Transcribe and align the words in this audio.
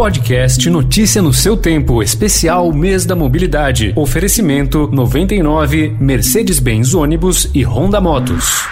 Podcast 0.00 0.70
Notícia 0.70 1.20
no 1.20 1.30
seu 1.30 1.58
tempo, 1.58 2.02
especial 2.02 2.72
Mês 2.72 3.04
da 3.04 3.14
Mobilidade. 3.14 3.92
Oferecimento 3.94 4.88
99 4.90 5.94
Mercedes-Benz 6.00 6.94
ônibus 6.94 7.50
e 7.52 7.62
Honda 7.64 8.00
Motos. 8.00 8.62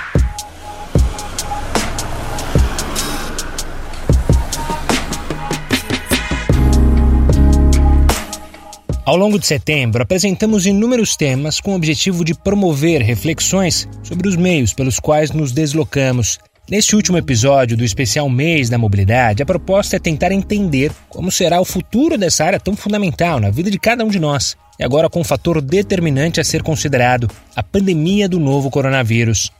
Ao 9.04 9.16
longo 9.16 9.38
de 9.38 9.46
setembro, 9.46 10.02
apresentamos 10.02 10.64
inúmeros 10.64 11.14
temas 11.14 11.60
com 11.60 11.72
o 11.72 11.76
objetivo 11.76 12.24
de 12.24 12.32
promover 12.32 13.02
reflexões 13.02 13.86
sobre 14.02 14.28
os 14.28 14.36
meios 14.36 14.72
pelos 14.72 14.98
quais 14.98 15.30
nos 15.30 15.52
deslocamos 15.52 16.38
Neste 16.70 16.94
último 16.94 17.16
episódio 17.16 17.78
do 17.78 17.84
especial 17.84 18.28
Mês 18.28 18.68
da 18.68 18.76
Mobilidade, 18.76 19.42
a 19.42 19.46
proposta 19.46 19.96
é 19.96 19.98
tentar 19.98 20.32
entender 20.32 20.92
como 21.08 21.32
será 21.32 21.58
o 21.58 21.64
futuro 21.64 22.18
dessa 22.18 22.44
área 22.44 22.60
tão 22.60 22.76
fundamental 22.76 23.40
na 23.40 23.48
vida 23.48 23.70
de 23.70 23.78
cada 23.78 24.04
um 24.04 24.08
de 24.08 24.18
nós. 24.18 24.54
E 24.78 24.84
agora 24.84 25.08
com 25.08 25.20
um 25.20 25.24
fator 25.24 25.62
determinante 25.62 26.40
a 26.40 26.44
ser 26.44 26.62
considerado: 26.62 27.26
a 27.56 27.62
pandemia 27.62 28.28
do 28.28 28.38
novo 28.38 28.68
coronavírus. 28.68 29.50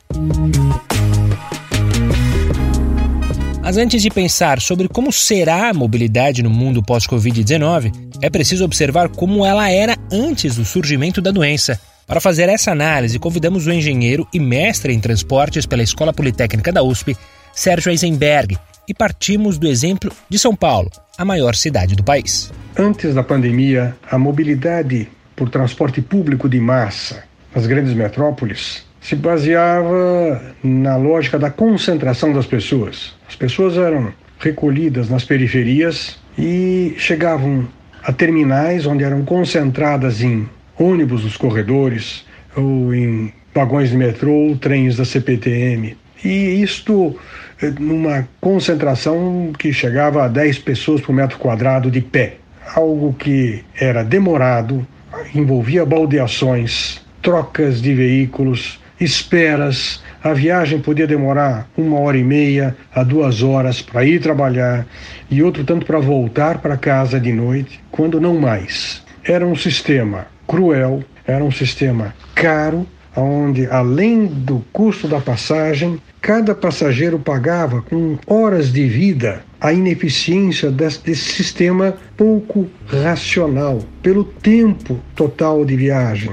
Mas 3.59 3.77
antes 3.77 4.03
de 4.03 4.11
pensar 4.11 4.61
sobre 4.61 4.87
como 4.87 5.11
será 5.11 5.69
a 5.69 5.73
mobilidade 5.73 6.43
no 6.43 6.49
mundo 6.51 6.83
pós-Covid-19, 6.83 7.91
é 8.21 8.29
preciso 8.29 8.63
observar 8.63 9.09
como 9.09 9.43
ela 9.43 9.67
era 9.71 9.97
antes 10.11 10.57
do 10.57 10.63
surgimento 10.63 11.23
da 11.23 11.31
doença. 11.31 11.79
Para 12.09 12.19
fazer 12.19 12.49
essa 12.49 12.71
análise, 12.71 13.19
convidamos 13.19 13.67
o 13.67 13.71
engenheiro 13.71 14.27
e 14.33 14.39
mestre 14.39 14.91
em 14.91 14.99
transportes 14.99 15.67
pela 15.67 15.83
Escola 15.83 16.11
Politécnica 16.11 16.71
da 16.71 16.81
USP, 16.81 17.15
Sérgio 17.53 17.91
Eisenberg, 17.91 18.57
e 18.87 18.95
partimos 18.95 19.59
do 19.59 19.67
exemplo 19.67 20.11
de 20.27 20.39
São 20.39 20.55
Paulo, 20.55 20.89
a 21.15 21.23
maior 21.23 21.53
cidade 21.53 21.95
do 21.95 22.03
país. 22.03 22.51
Antes 22.75 23.13
da 23.13 23.21
pandemia, 23.21 23.95
a 24.09 24.17
mobilidade 24.17 25.07
por 25.35 25.51
transporte 25.51 26.01
público 26.01 26.49
de 26.49 26.59
massa 26.59 27.23
nas 27.53 27.67
grandes 27.67 27.93
metrópoles 27.93 28.83
se 28.99 29.15
baseava 29.15 30.41
na 30.63 30.95
lógica 30.95 31.37
da 31.37 31.51
concentração 31.51 32.33
das 32.33 32.47
pessoas. 32.47 33.13
As 33.27 33.35
pessoas 33.35 33.77
eram 33.77 34.11
recolhidas 34.39 35.11
nas 35.11 35.23
periferias 35.23 36.17
e 36.35 36.95
chegavam 36.97 37.67
a 38.01 38.11
terminais 38.11 38.87
onde 38.87 39.03
eram 39.03 39.23
concentradas 39.23 40.23
em 40.23 40.49
ônibus 40.79 41.23
nos 41.23 41.35
corredores, 41.35 42.25
ou 42.55 42.93
em 42.93 43.33
vagões 43.53 43.89
de 43.89 43.97
metrô 43.97 44.31
ou 44.31 44.57
trens 44.57 44.95
da 44.95 45.05
CPTM. 45.05 45.97
E 46.23 46.61
isto 46.61 47.17
eh, 47.61 47.71
numa 47.79 48.27
concentração 48.39 49.51
que 49.57 49.73
chegava 49.73 50.23
a 50.23 50.27
10 50.27 50.59
pessoas 50.59 51.01
por 51.01 51.13
metro 51.13 51.37
quadrado 51.37 51.91
de 51.91 52.01
pé. 52.01 52.37
Algo 52.75 53.13
que 53.13 53.63
era 53.79 54.03
demorado, 54.03 54.85
envolvia 55.33 55.85
baldeações, 55.85 57.01
trocas 57.21 57.81
de 57.81 57.93
veículos, 57.93 58.79
esperas. 58.99 60.01
A 60.23 60.33
viagem 60.33 60.79
podia 60.79 61.07
demorar 61.07 61.69
uma 61.77 61.99
hora 61.99 62.17
e 62.17 62.23
meia 62.23 62.75
a 62.93 63.03
duas 63.03 63.41
horas 63.41 63.81
para 63.81 64.05
ir 64.05 64.19
trabalhar 64.21 64.85
e 65.31 65.41
outro 65.41 65.63
tanto 65.63 65.85
para 65.85 65.99
voltar 65.99 66.59
para 66.59 66.77
casa 66.77 67.19
de 67.19 67.31
noite, 67.31 67.79
quando 67.89 68.21
não 68.21 68.37
mais. 68.37 69.01
Era 69.23 69.45
um 69.47 69.55
sistema 69.55 70.27
cruel, 70.49 71.03
era 71.27 71.43
um 71.43 71.51
sistema 71.51 72.15
caro, 72.33 72.87
onde 73.15 73.67
além 73.67 74.25
do 74.25 74.65
custo 74.73 75.07
da 75.07 75.21
passagem, 75.21 76.01
cada 76.19 76.55
passageiro 76.55 77.19
pagava 77.19 77.83
com 77.83 78.17
horas 78.25 78.73
de 78.73 78.87
vida 78.87 79.43
a 79.61 79.71
ineficiência 79.71 80.71
desse, 80.71 81.15
sistema 81.15 81.95
pouco 82.17 82.67
racional, 82.87 83.79
pelo 84.01 84.23
tempo 84.23 84.99
total 85.15 85.63
de 85.63 85.75
viagem. 85.75 86.31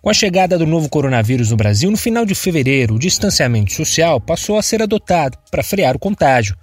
Com 0.00 0.10
a 0.10 0.14
chegada 0.14 0.56
do 0.56 0.66
novo 0.66 0.88
coronavírus 0.88 1.50
no 1.50 1.56
Brasil, 1.56 1.90
no 1.90 1.96
final 1.96 2.24
de 2.24 2.36
fevereiro, 2.36 2.94
o 2.94 2.98
distanciamento 2.98 3.72
social 3.72 4.20
passou 4.20 4.56
a 4.56 4.62
ser 4.62 4.82
adotado 4.82 5.36
para 5.50 5.64
frear 5.64 5.96
o 5.96 5.98
contágio. 5.98 6.54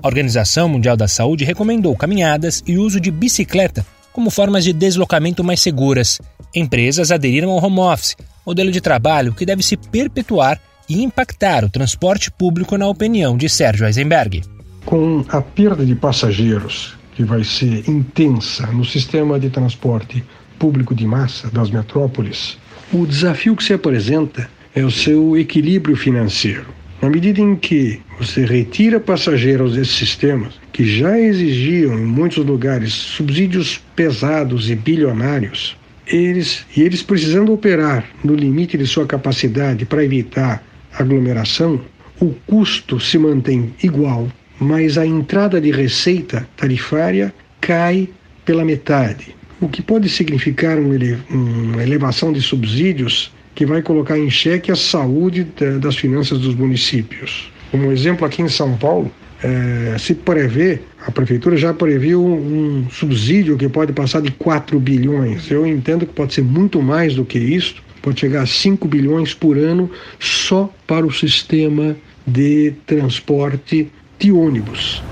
A 0.00 0.06
Organização 0.06 0.68
Mundial 0.68 0.96
da 0.96 1.08
Saúde 1.08 1.44
recomendou 1.44 1.96
caminhadas 1.96 2.62
e 2.64 2.78
uso 2.78 3.00
de 3.00 3.10
bicicleta 3.10 3.84
como 4.14 4.30
formas 4.30 4.62
de 4.62 4.72
deslocamento 4.72 5.42
mais 5.42 5.60
seguras. 5.60 6.20
Empresas 6.54 7.10
aderiram 7.10 7.50
ao 7.50 7.64
home 7.64 7.80
office, 7.80 8.16
modelo 8.46 8.70
de 8.70 8.80
trabalho 8.80 9.34
que 9.34 9.44
deve 9.44 9.62
se 9.62 9.76
perpetuar 9.76 10.60
e 10.88 11.02
impactar 11.02 11.64
o 11.64 11.70
transporte 11.70 12.30
público, 12.30 12.76
na 12.78 12.86
opinião 12.86 13.36
de 13.36 13.48
Sérgio 13.48 13.86
Eisenberg. 13.86 14.42
Com 14.84 15.24
a 15.28 15.40
perda 15.40 15.84
de 15.84 15.96
passageiros, 15.96 16.94
que 17.16 17.24
vai 17.24 17.42
ser 17.42 17.88
intensa 17.88 18.68
no 18.68 18.84
sistema 18.84 19.40
de 19.40 19.50
transporte 19.50 20.22
público 20.56 20.94
de 20.94 21.04
massa 21.04 21.50
das 21.50 21.70
metrópoles, 21.70 22.56
o 22.92 23.04
desafio 23.04 23.56
que 23.56 23.64
se 23.64 23.72
apresenta 23.72 24.48
é 24.74 24.84
o 24.84 24.90
seu 24.90 25.36
equilíbrio 25.36 25.96
financeiro. 25.96 26.66
Na 27.02 27.10
medida 27.10 27.40
em 27.40 27.56
que 27.56 28.00
você 28.18 28.44
retira 28.44 29.00
passageiros 29.00 29.74
desses 29.74 29.94
sistemas, 29.94 30.54
que 30.72 30.84
já 30.84 31.18
exigiam 31.18 31.98
em 31.98 32.04
muitos 32.04 32.44
lugares 32.44 32.92
subsídios 32.92 33.80
pesados 33.96 34.70
e 34.70 34.76
bilionários, 34.76 35.76
eles 36.06 36.64
e 36.76 36.82
eles 36.82 37.02
precisando 37.02 37.52
operar 37.52 38.04
no 38.22 38.34
limite 38.34 38.76
de 38.76 38.86
sua 38.86 39.06
capacidade 39.06 39.84
para 39.84 40.04
evitar 40.04 40.62
aglomeração, 40.98 41.80
o 42.20 42.34
custo 42.46 43.00
se 43.00 43.18
mantém 43.18 43.74
igual, 43.82 44.28
mas 44.60 44.96
a 44.96 45.06
entrada 45.06 45.60
de 45.60 45.70
receita 45.70 46.48
tarifária 46.56 47.34
cai 47.60 48.08
pela 48.44 48.64
metade, 48.64 49.34
o 49.60 49.68
que 49.68 49.82
pode 49.82 50.08
significar 50.08 50.78
uma 50.78 51.82
elevação 51.82 52.32
de 52.32 52.40
subsídios 52.40 53.32
que 53.54 53.64
vai 53.64 53.82
colocar 53.82 54.18
em 54.18 54.28
xeque 54.30 54.70
a 54.70 54.76
saúde 54.76 55.46
das 55.80 55.96
finanças 55.96 56.38
dos 56.38 56.54
municípios. 56.54 57.50
Como 57.70 57.90
exemplo, 57.90 58.26
aqui 58.26 58.42
em 58.42 58.48
São 58.48 58.76
Paulo, 58.76 59.10
é, 59.44 59.98
se 59.98 60.14
prevê, 60.14 60.78
a 61.06 61.10
prefeitura 61.10 61.54
já 61.54 61.74
previu 61.74 62.24
um, 62.24 62.84
um 62.86 62.90
subsídio 62.90 63.58
que 63.58 63.68
pode 63.68 63.92
passar 63.92 64.22
de 64.22 64.30
4 64.30 64.80
bilhões. 64.80 65.50
Eu 65.50 65.66
entendo 65.66 66.06
que 66.06 66.14
pode 66.14 66.32
ser 66.32 66.42
muito 66.42 66.80
mais 66.80 67.14
do 67.14 67.26
que 67.26 67.38
isso, 67.38 67.82
pode 68.00 68.18
chegar 68.18 68.40
a 68.40 68.46
5 68.46 68.88
bilhões 68.88 69.34
por 69.34 69.58
ano 69.58 69.90
só 70.18 70.72
para 70.86 71.04
o 71.04 71.12
sistema 71.12 71.94
de 72.26 72.72
transporte 72.86 73.92
de 74.18 74.32
ônibus. 74.32 75.02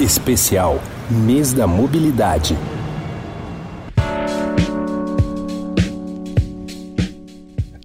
Especial 0.00 0.82
Mês 1.10 1.52
da 1.52 1.66
Mobilidade. 1.66 2.56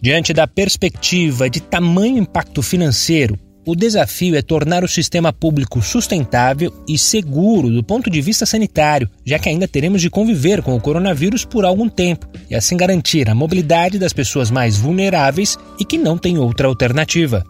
Diante 0.02 0.32
da 0.32 0.48
perspectiva 0.48 1.50
de 1.50 1.60
tamanho 1.60 2.20
impacto 2.20 2.62
financeiro, 2.62 3.38
o 3.66 3.76
desafio 3.76 4.36
é 4.36 4.42
tornar 4.42 4.84
o 4.84 4.88
sistema 4.88 5.34
público 5.34 5.82
sustentável 5.82 6.72
e 6.88 6.98
seguro 6.98 7.70
do 7.72 7.84
ponto 7.84 8.10
de 8.10 8.22
vista 8.22 8.46
sanitário, 8.46 9.10
já 9.26 9.40
que 9.40 9.50
ainda 9.50 9.68
teremos 9.68 10.02
de 10.02 10.10
conviver 10.10 10.62
com 10.62 10.76
o 10.76 10.80
coronavírus 10.80 11.44
por 11.44 11.66
algum 11.66 11.90
tempo, 11.90 12.28
e 12.50 12.56
assim 12.56 12.78
garantir 12.78 13.28
a 13.30 13.36
mobilidade 13.36 13.98
das 13.98 14.14
pessoas 14.14 14.52
mais 14.52 14.78
vulneráveis 14.78 15.58
e 15.80 15.86
que 15.86 15.98
não 15.98 16.18
têm 16.18 16.38
outra 16.38 16.68
alternativa. 16.68 17.44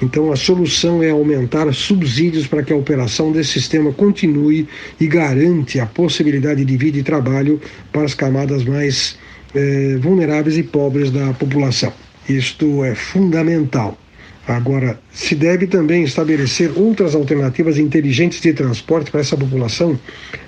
Então, 0.00 0.32
a 0.32 0.36
solução 0.36 1.02
é 1.02 1.10
aumentar 1.10 1.72
subsídios 1.74 2.46
para 2.46 2.62
que 2.62 2.72
a 2.72 2.76
operação 2.76 3.30
desse 3.30 3.52
sistema 3.52 3.92
continue 3.92 4.66
e 4.98 5.06
garante 5.06 5.78
a 5.78 5.86
possibilidade 5.86 6.64
de 6.64 6.76
vida 6.76 6.98
e 6.98 7.02
trabalho 7.02 7.60
para 7.92 8.04
as 8.04 8.14
camadas 8.14 8.64
mais 8.64 9.16
eh, 9.54 9.96
vulneráveis 10.00 10.56
e 10.56 10.62
pobres 10.62 11.10
da 11.10 11.32
população. 11.34 11.92
Isto 12.28 12.84
é 12.84 12.94
fundamental. 12.94 13.98
Agora, 14.46 14.98
se 15.12 15.34
deve 15.34 15.66
também 15.66 16.02
estabelecer 16.02 16.72
outras 16.76 17.14
alternativas 17.14 17.78
inteligentes 17.78 18.40
de 18.40 18.52
transporte 18.52 19.10
para 19.10 19.20
essa 19.20 19.36
população 19.36 19.98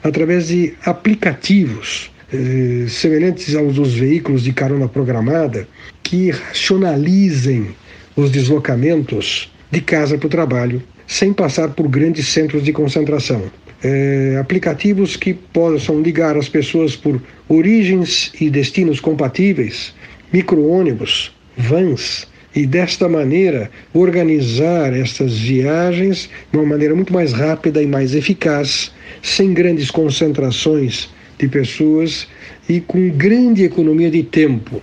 através 0.03 0.49
de 0.49 0.75
aplicativos 0.85 2.11
eh, 2.33 2.87
semelhantes 2.89 3.55
aos 3.55 3.75
dos 3.77 3.95
veículos 3.95 4.43
de 4.43 4.53
carona 4.53 4.89
programada 4.89 5.69
que 6.03 6.31
racionalizem 6.31 7.69
os 8.17 8.31
deslocamentos 8.31 9.53
de 9.71 9.81
casa 9.81 10.19
para 10.19 10.27
o 10.27 10.31
trabalho 10.31 10.83
sem 11.07 11.33
passar 11.33 11.71
por 11.71 11.89
grandes 11.89 12.29
centros 12.29 12.65
de 12.65 12.73
concentração. 12.73 13.43
É, 13.83 14.39
aplicativos 14.41 15.15
que 15.15 15.35
possam 15.35 16.01
ligar 16.01 16.37
as 16.39 16.49
pessoas 16.49 16.97
por 16.97 17.21
origens 17.49 18.33
e 18.41 18.49
destinos 18.49 18.99
compatíveis, 18.99 19.95
micro-ônibus, 20.33 21.35
vans, 21.57 22.27
e 22.55 22.67
desta 22.67 23.09
maneira 23.09 23.71
organizar 23.93 24.93
essas 24.93 25.37
viagens 25.37 26.31
de 26.53 26.59
uma 26.59 26.67
maneira 26.67 26.95
muito 26.95 27.13
mais 27.13 27.33
rápida 27.33 27.83
e 27.83 27.87
mais 27.87 28.15
eficaz, 28.15 28.93
sem 29.23 29.53
grandes 29.53 29.91
concentrações 29.91 31.09
de 31.39 31.49
pessoas 31.49 32.29
e 32.69 32.81
com 32.81 33.11
grande 33.11 33.65
economia 33.65 34.11
de 34.11 34.23
tempo. 34.23 34.81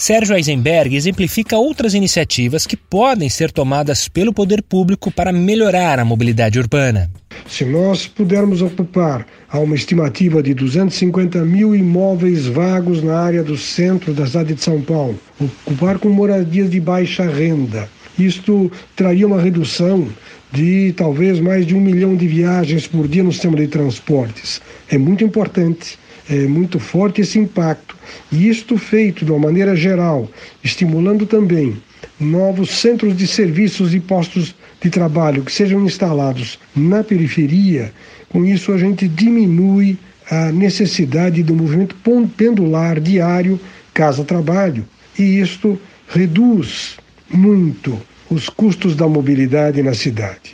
Sérgio 0.00 0.34
Eisenberg 0.34 0.96
exemplifica 0.96 1.58
outras 1.58 1.92
iniciativas 1.92 2.64
que 2.64 2.74
podem 2.74 3.28
ser 3.28 3.52
tomadas 3.52 4.08
pelo 4.08 4.32
poder 4.32 4.62
público 4.62 5.10
para 5.10 5.30
melhorar 5.30 5.98
a 5.98 6.06
mobilidade 6.06 6.58
urbana. 6.58 7.10
Se 7.46 7.66
nós 7.66 8.06
pudermos 8.06 8.62
ocupar, 8.62 9.26
há 9.46 9.58
uma 9.58 9.74
estimativa 9.74 10.42
de 10.42 10.54
250 10.54 11.44
mil 11.44 11.74
imóveis 11.76 12.46
vagos 12.46 13.02
na 13.02 13.20
área 13.20 13.44
do 13.44 13.58
centro 13.58 14.14
da 14.14 14.26
cidade 14.26 14.54
de 14.54 14.62
São 14.62 14.80
Paulo, 14.80 15.20
ocupar 15.38 15.98
com 15.98 16.08
moradias 16.08 16.70
de 16.70 16.80
baixa 16.80 17.24
renda. 17.24 17.86
Isto 18.18 18.72
traria 18.96 19.26
uma 19.26 19.42
redução 19.42 20.08
de 20.50 20.94
talvez 20.96 21.38
mais 21.40 21.66
de 21.66 21.74
um 21.74 21.80
milhão 21.80 22.16
de 22.16 22.26
viagens 22.26 22.86
por 22.86 23.06
dia 23.06 23.22
no 23.22 23.32
sistema 23.32 23.58
de 23.58 23.68
transportes. 23.68 24.62
É 24.88 24.96
muito 24.96 25.22
importante, 25.22 25.98
é 26.30 26.46
muito 26.46 26.78
forte 26.78 27.20
esse 27.20 27.38
impacto. 27.38 27.96
E 28.30 28.48
isto 28.48 28.78
feito 28.78 29.24
de 29.24 29.32
uma 29.32 29.40
maneira 29.40 29.74
geral, 29.74 30.28
estimulando 30.62 31.26
também 31.26 31.76
novos 32.18 32.70
centros 32.70 33.16
de 33.16 33.26
serviços 33.26 33.94
e 33.94 34.00
postos 34.00 34.54
de 34.80 34.88
trabalho 34.88 35.42
que 35.42 35.52
sejam 35.52 35.84
instalados 35.84 36.58
na 36.74 37.02
periferia, 37.02 37.92
com 38.28 38.44
isso 38.44 38.72
a 38.72 38.78
gente 38.78 39.08
diminui 39.08 39.98
a 40.30 40.52
necessidade 40.52 41.42
do 41.42 41.54
movimento 41.54 41.96
pendular 42.36 43.00
diário 43.00 43.58
casa-trabalho. 43.92 44.84
E 45.18 45.40
isto 45.40 45.78
reduz 46.08 46.96
muito 47.28 48.00
os 48.30 48.48
custos 48.48 48.94
da 48.94 49.08
mobilidade 49.08 49.82
na 49.82 49.92
cidade. 49.92 50.52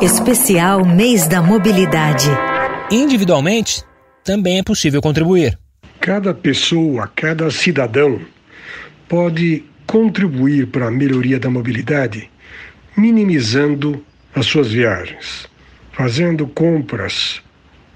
Especial 0.00 0.84
Mês 0.86 1.28
da 1.28 1.42
Mobilidade. 1.42 2.28
Individualmente, 2.90 3.82
também 4.28 4.58
é 4.58 4.62
possível 4.62 5.00
contribuir. 5.00 5.58
Cada 6.00 6.34
pessoa, 6.34 7.10
cada 7.16 7.50
cidadão 7.50 8.20
pode 9.08 9.64
contribuir 9.86 10.66
para 10.66 10.88
a 10.88 10.90
melhoria 10.90 11.40
da 11.40 11.48
mobilidade 11.48 12.30
minimizando 12.94 14.04
as 14.34 14.44
suas 14.44 14.70
viagens, 14.70 15.48
fazendo 15.92 16.46
compras 16.46 17.40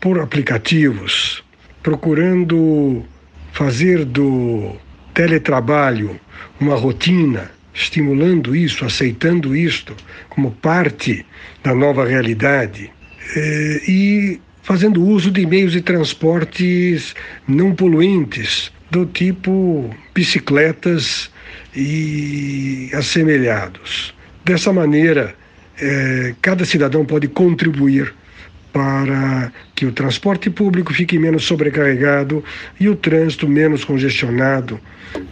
por 0.00 0.19
aplicativos, 0.20 1.44
procurando 1.82 3.05
fazer 3.52 4.06
do 4.06 4.75
teletrabalho 5.12 6.19
uma 6.58 6.76
rotina, 6.76 7.50
estimulando 7.75 8.56
isso, 8.56 8.87
aceitando 8.87 9.55
isto 9.55 9.94
como 10.31 10.50
parte 10.50 11.26
da 11.62 11.75
nova 11.75 12.06
realidade 12.06 12.90
eh, 13.37 13.82
e 13.87 14.40
fazendo 14.62 15.05
uso 15.05 15.31
de 15.31 15.44
meios 15.44 15.73
de 15.73 15.81
transportes 15.81 17.14
não 17.47 17.75
poluentes, 17.75 18.73
do 18.91 19.06
tipo 19.06 19.91
bicicletas 20.14 21.31
e 21.75 22.91
assemelhados. 22.94 24.14
Dessa 24.44 24.73
maneira, 24.73 25.35
eh, 25.81 26.35
cada 26.43 26.64
cidadão 26.64 27.05
pode 27.05 27.29
contribuir 27.29 28.14
para 28.73 29.53
que 29.75 29.85
o 29.85 29.93
transporte 29.93 30.49
público 30.49 30.93
fique 30.93 31.19
menos 31.19 31.44
sobrecarregado 31.44 32.43
e 32.81 32.88
o 32.88 32.97
trânsito 32.97 33.49
menos 33.49 33.85
congestionado 33.85 34.81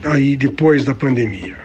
aí 0.05 0.37
depois 0.37 0.85
da 0.85 0.95
pandemia. 0.95 1.57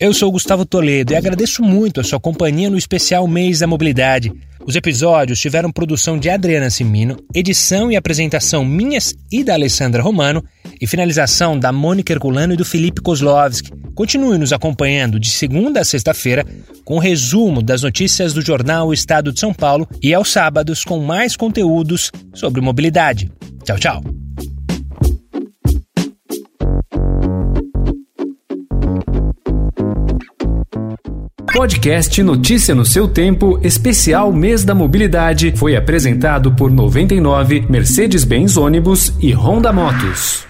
Eu 0.00 0.12
sou 0.12 0.30
Gustavo 0.32 0.66
Toledo 0.66 1.12
e 1.12 1.16
agradeço 1.16 1.62
muito 1.62 2.00
a 2.00 2.04
sua 2.04 2.18
companhia 2.18 2.68
no 2.68 2.76
especial 2.76 3.28
Mês 3.28 3.60
da 3.60 3.66
Mobilidade. 3.66 4.32
Os 4.66 4.76
episódios 4.76 5.38
tiveram 5.38 5.70
produção 5.70 6.18
de 6.18 6.30
Adriana 6.30 6.70
Simino, 6.70 7.18
edição 7.34 7.92
e 7.92 7.96
apresentação 7.96 8.64
minhas 8.64 9.14
e 9.30 9.44
da 9.44 9.52
Alessandra 9.52 10.02
Romano 10.02 10.42
e 10.80 10.86
finalização 10.86 11.58
da 11.58 11.70
Mônica 11.70 12.12
Herculano 12.12 12.54
e 12.54 12.56
do 12.56 12.64
Felipe 12.64 13.02
Kozlovski. 13.02 13.70
Continue 13.94 14.38
nos 14.38 14.54
acompanhando 14.54 15.20
de 15.20 15.28
segunda 15.28 15.80
a 15.80 15.84
sexta-feira 15.84 16.46
com 16.82 16.96
o 16.96 17.00
resumo 17.00 17.62
das 17.62 17.82
notícias 17.82 18.32
do 18.32 18.40
jornal 18.40 18.92
Estado 18.92 19.32
de 19.32 19.38
São 19.38 19.52
Paulo 19.52 19.86
e 20.02 20.14
aos 20.14 20.32
sábados 20.32 20.82
com 20.82 20.98
mais 20.98 21.36
conteúdos 21.36 22.10
sobre 22.32 22.62
mobilidade. 22.62 23.30
Tchau, 23.64 23.78
tchau. 23.78 24.23
Podcast 31.54 32.20
Notícia 32.20 32.74
no 32.74 32.84
seu 32.84 33.06
tempo, 33.06 33.60
especial 33.62 34.32
Mês 34.32 34.64
da 34.64 34.74
Mobilidade, 34.74 35.54
foi 35.56 35.76
apresentado 35.76 36.52
por 36.52 36.68
99, 36.68 37.66
Mercedes-Benz 37.70 38.56
Ônibus 38.56 39.12
e 39.20 39.30
Honda 39.32 39.72
Motos. 39.72 40.44